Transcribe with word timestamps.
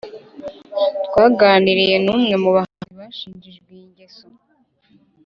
twaganiriye 1.05 1.95
n'umwe 2.05 2.35
mu 2.43 2.49
bahanzi 2.55 2.91
bashinjijwe 2.99 3.67
iyi 3.77 3.85
ngeso 3.91 4.25